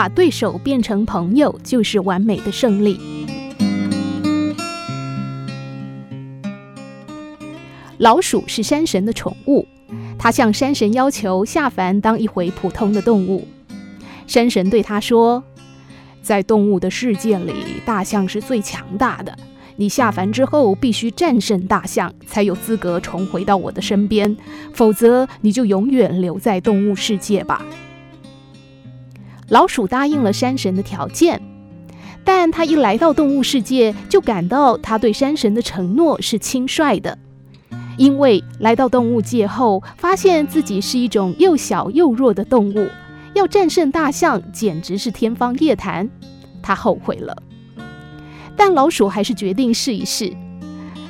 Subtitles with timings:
[0.00, 2.98] 把对手变成朋友就是完美的胜利。
[7.98, 9.68] 老鼠是山神的宠物，
[10.18, 13.46] 他向山神要求下凡当一回普通的动物。
[14.26, 15.44] 山神对他说
[16.24, 17.52] ：“在动物的世界里，
[17.84, 19.36] 大象是最强大的。
[19.76, 24.34] 你下凡之后，必须战胜大象，才有资格重回到我的身边，
[24.72, 27.62] 否则你就永远留在动物世界吧。”
[29.50, 31.42] 老鼠答应了山神的条件，
[32.24, 37.18] 但他一来到动物世界，就感到他对山神的承诺是轻率的，
[37.98, 42.88] 因为来到动物界后，发现自己是一种又小又弱的动物，
[43.34, 46.08] 要战胜大象简直是天方夜谭。
[46.62, 47.36] 他后悔了，
[48.56, 50.32] 但老鼠还是决定试一试。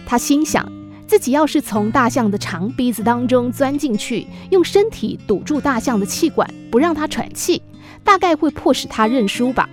[0.06, 0.66] 他心想，
[1.06, 7.60] 自己要是从大象的长鼻子当中钻进去，用身体堵住大象的气管，不让它喘气。
[8.04, 9.68] 大概会迫使他认输吧。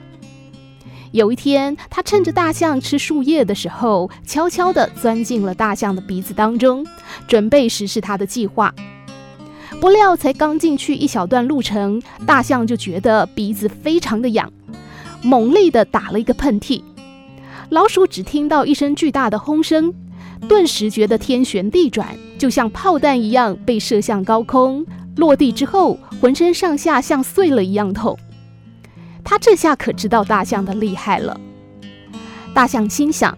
[1.11, 6.85] 有一天，他趁着大象吃树叶的时候，悄悄地钻进了大象的鼻子当中，
[7.27, 8.73] 准备实施他的计划。
[9.79, 14.51] 不料，才刚进去一小段路程，大象就觉得鼻子非常的痒，
[15.21, 16.83] 猛力地打了一个喷嚏。
[17.69, 19.93] 老鼠只听到一声巨大的轰声，
[20.47, 24.85] 顿时觉得天旋地转，就像炮弹一样被射向高空。
[25.15, 28.17] 落地之后，浑身上下像碎了一样痛。
[29.23, 31.39] 他这下可知道大象的厉害了。
[32.53, 33.37] 大象心想：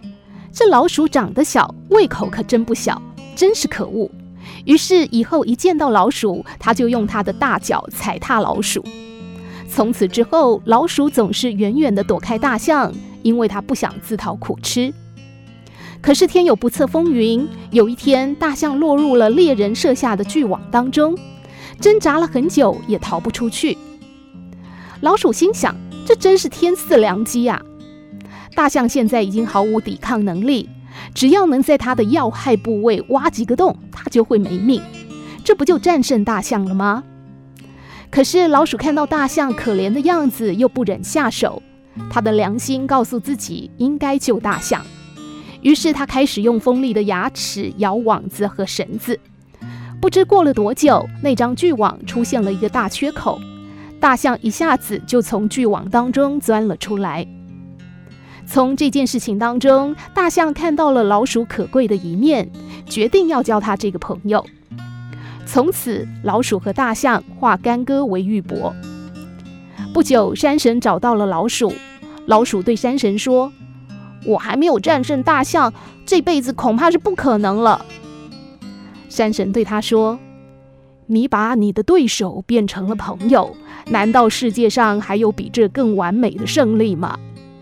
[0.52, 3.00] 这老鼠长得小，胃口可真不小，
[3.34, 4.10] 真是可恶。
[4.64, 8.84] 于是以后一见到老鼠，他就用他的大脚踩踏老鼠。
[9.68, 14.92] 从此之后，老鼠总是远远地躲开大象，因为他不想自讨苦吃。
[16.00, 21.16] 可是天有不测风云，有一天，大象落入了猎人设下的巨网当中。
[21.80, 23.76] 挣扎了很久，也逃不出去。
[25.00, 27.62] 老鼠心想：这真是天赐良机呀！
[28.54, 30.68] 大象现在已经毫无抵抗能力，
[31.14, 34.82] 只要能在它的要害部位挖几个洞，它就会没命。
[35.42, 37.02] 这不就战胜大象了吗？
[38.10, 41.62] 可是老鼠看到大象可怜的样子，又不忍下手。
[42.10, 44.84] 它的良心告诉自己应该救大象，
[45.62, 49.18] 于是它开始用锋利的牙齿咬网子和绳子。
[50.00, 53.38] 不知过了多久，那张巨网出现了一个大缺口，
[54.00, 57.26] 大象一下子就从巨网当中钻了出来。
[58.46, 62.50] 从这件事情当中，大象看到了老鼠可贵的一面，
[62.86, 64.44] 决定要交他这个朋友。
[65.44, 68.72] 从此，老鼠和大象化干戈为玉帛。
[69.92, 71.72] 不久，山神找到了老鼠，
[72.24, 73.52] 老鼠对山神说
[74.24, 75.72] ：“我还没有战胜大象，
[76.06, 77.84] 这辈子恐怕是不可能了。”
[79.10, 80.18] 山神对他说
[81.06, 83.54] ：“你把你的对手变成了朋友，
[83.88, 87.18] 难道世界上还有比这更完美的胜利吗？”